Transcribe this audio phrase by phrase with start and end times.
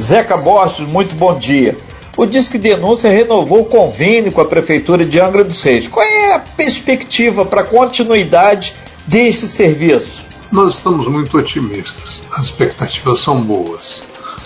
[0.00, 1.76] Zeca Borges, muito bom dia.
[2.16, 5.88] O Disque Denúncia renovou o convênio com a Prefeitura de Angra dos Reis.
[5.88, 8.74] Qual é a perspectiva para a continuidade
[9.06, 10.24] deste serviço?
[10.52, 12.22] Nós estamos muito otimistas.
[12.30, 14.02] As expectativas são boas.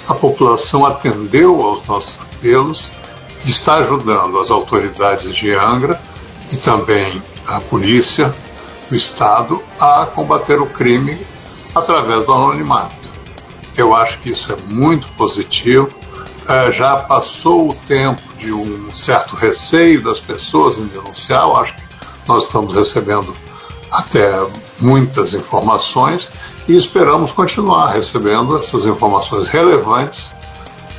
[0.08, 2.90] A população atendeu aos nossos apelos
[3.44, 6.00] e está ajudando as autoridades de Angra
[6.52, 8.32] e também a polícia,
[8.90, 11.18] o Estado, a combater o crime
[11.74, 12.99] através do anonimato.
[13.76, 15.94] Eu acho que isso é muito positivo
[16.50, 21.42] é, já passou o tempo de um certo receio das pessoas em denunciar.
[21.42, 21.82] Eu acho que
[22.26, 23.32] nós estamos recebendo
[23.88, 24.32] até
[24.80, 26.32] muitas informações
[26.66, 30.32] e esperamos continuar recebendo essas informações relevantes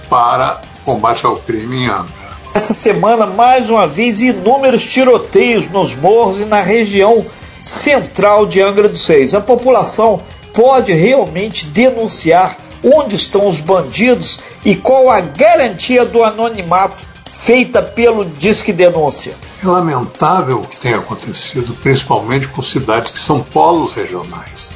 [0.09, 2.21] para combate ao crime em Angra.
[2.53, 7.25] Essa semana, mais uma vez, inúmeros tiroteios nos morros e na região
[7.61, 9.33] central de Angra dos Reis.
[9.33, 10.21] A população
[10.53, 18.25] pode realmente denunciar onde estão os bandidos e qual a garantia do anonimato feita pelo
[18.25, 19.35] Disque Denúncia.
[19.63, 24.73] É lamentável o que tem acontecido, principalmente com cidades que são polos regionais.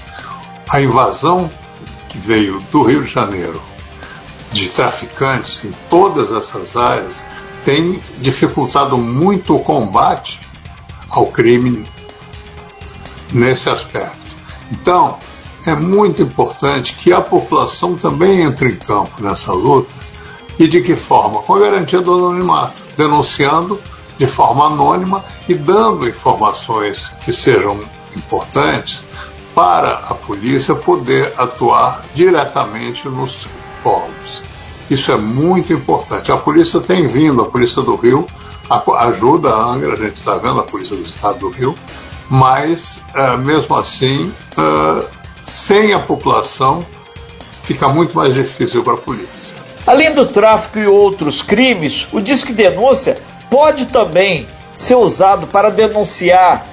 [0.67, 1.49] A invasão
[2.09, 3.61] que veio do Rio de Janeiro
[4.51, 7.23] de traficantes em todas essas áreas
[7.63, 10.39] tem dificultado muito o combate
[11.09, 11.83] ao crime
[13.33, 14.17] nesse aspecto.
[14.71, 15.17] Então,
[15.69, 19.89] é muito importante que a população também entre em campo nessa luta.
[20.57, 21.41] E de que forma?
[21.41, 23.79] Com a garantia do anonimato, denunciando
[24.17, 27.79] de forma anônima e dando informações que sejam
[28.15, 29.01] importantes
[29.53, 33.47] para a polícia poder atuar diretamente nos
[33.83, 34.41] polos.
[34.89, 36.31] Isso é muito importante.
[36.31, 38.25] A polícia tem vindo, a polícia do Rio
[38.97, 41.75] ajuda a Angra, a gente está vendo a polícia do estado do Rio,
[42.29, 45.07] mas uh, mesmo assim uh,
[45.45, 46.85] sem a população,
[47.63, 49.55] fica muito mais difícil para a polícia.
[49.85, 56.67] Além do tráfico e outros crimes, o Disque Denúncia pode também ser usado para denunciar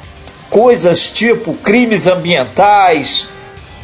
[0.49, 3.29] coisas tipo crimes ambientais,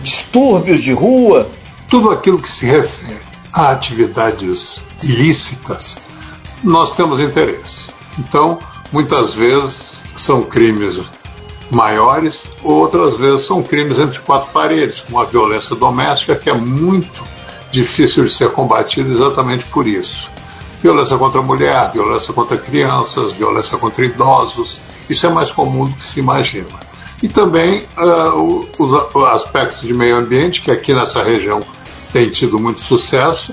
[0.01, 1.51] distúrbios de rua.
[1.91, 3.21] Tudo aquilo que se refere
[3.53, 5.97] a atividades ilícitas,
[6.63, 7.83] nós temos interesse.
[8.19, 8.59] Então,
[8.93, 10.99] muitas vezes são crimes
[11.71, 17.23] maiores, outras vezes são crimes entre quatro paredes, como a violência doméstica, que é muito
[17.71, 20.31] difícil de ser combatida exatamente por isso.
[20.83, 24.81] Violência contra a mulher, violência contra crianças, violência contra idosos,
[25.11, 26.89] isso é mais comum do que se imagina.
[27.23, 28.95] E também uh, os
[29.27, 31.63] aspectos de meio ambiente, que aqui nessa região
[32.13, 33.53] tem tido muito sucesso,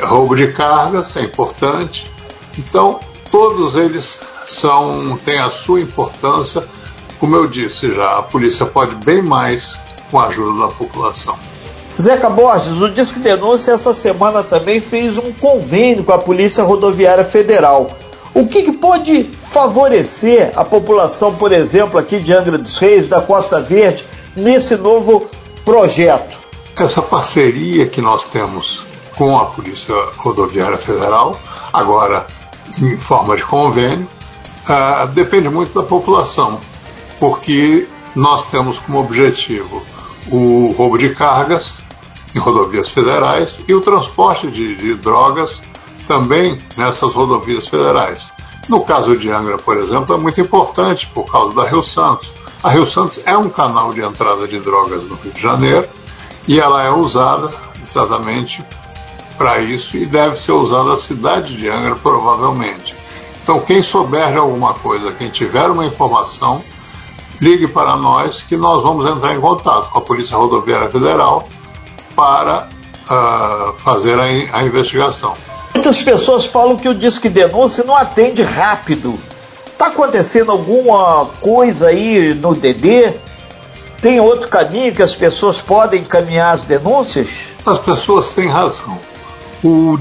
[0.00, 2.10] roubo de cargas é importante.
[2.58, 3.00] Então,
[3.30, 6.66] todos eles são, têm a sua importância
[7.18, 9.78] como eu disse já, a polícia pode bem mais
[10.10, 11.36] com a ajuda da população.
[12.00, 17.24] Zeca Borges, o Disque Denúncia essa semana também fez um convênio com a Polícia Rodoviária
[17.24, 17.88] Federal.
[18.34, 23.22] O que, que pode favorecer a população, por exemplo, aqui de Angra dos Reis, da
[23.22, 24.04] Costa Verde,
[24.36, 25.30] nesse novo
[25.64, 26.36] projeto?
[26.78, 28.84] Essa parceria que nós temos
[29.16, 31.40] com a Polícia Rodoviária Federal,
[31.72, 32.26] agora
[32.78, 34.06] em forma de convênio,
[34.68, 36.60] uh, depende muito da população
[37.18, 39.82] porque nós temos como objetivo
[40.30, 41.78] o roubo de cargas
[42.34, 45.62] em rodovias federais e o transporte de, de drogas
[46.06, 48.32] também nessas rodovias federais.
[48.68, 52.32] No caso de Angra, por exemplo, é muito importante por causa da Rio Santos.
[52.62, 55.88] A Rio Santos é um canal de entrada de drogas no Rio de Janeiro
[56.48, 57.50] e ela é usada
[57.82, 58.64] exatamente
[59.38, 62.94] para isso e deve ser usada na cidade de Angra, provavelmente.
[63.42, 66.64] Então, quem souber alguma coisa, quem tiver uma informação,
[67.40, 71.48] ligue para nós que nós vamos entrar em contato com a Polícia Rodoviária Federal
[72.14, 72.68] para
[73.04, 75.34] uh, fazer a, a, investigação.
[75.74, 79.18] Muitas pessoas falam que o Disque Denúncia não atende rápido.
[79.66, 83.14] Está acontecendo alguma coisa aí no DD?
[84.00, 87.28] Tem outro caminho que as pessoas podem encaminhar as denúncias?
[87.64, 88.98] As pessoas têm razão.
[89.62, 89.98] O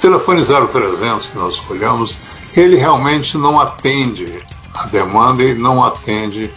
[0.00, 2.16] telefone 0300 que nós escolhemos,
[2.56, 4.40] ele realmente não atende
[4.74, 6.52] a demanda e não atende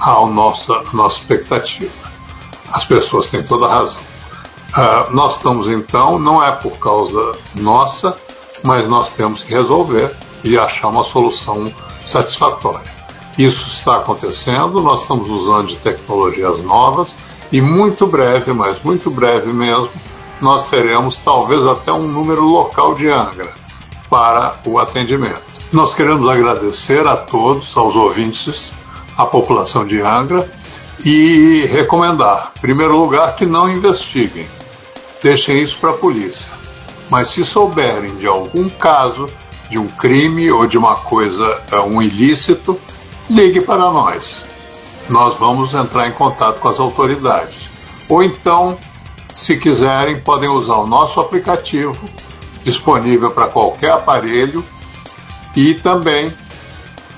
[0.00, 1.92] à nossa expectativa.
[2.72, 4.00] As pessoas têm toda a razão.
[4.70, 8.16] Uh, nós estamos então, não é por causa nossa,
[8.62, 11.72] mas nós temos que resolver e achar uma solução
[12.04, 12.98] satisfatória.
[13.38, 17.16] Isso está acontecendo, nós estamos usando de tecnologias novas
[17.50, 19.90] e muito breve, mas muito breve mesmo,
[20.40, 23.52] nós teremos talvez até um número local de Angra
[24.10, 25.47] para o atendimento.
[25.70, 28.72] Nós queremos agradecer a todos, aos ouvintes,
[29.18, 30.50] à população de Angra
[31.04, 34.48] e recomendar, em primeiro lugar, que não investiguem.
[35.22, 36.48] Deixem isso para a polícia.
[37.10, 39.28] Mas se souberem de algum caso
[39.68, 42.80] de um crime ou de uma coisa, eh, um ilícito,
[43.28, 44.42] ligue para nós.
[45.06, 47.70] Nós vamos entrar em contato com as autoridades.
[48.08, 48.78] Ou então,
[49.34, 52.08] se quiserem, podem usar o nosso aplicativo,
[52.64, 54.64] disponível para qualquer aparelho,
[55.58, 56.32] e também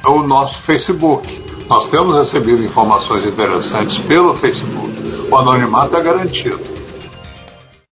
[0.07, 1.45] o nosso Facebook.
[1.69, 5.29] Nós temos recebido informações interessantes pelo Facebook.
[5.31, 6.70] O anonimato é garantido.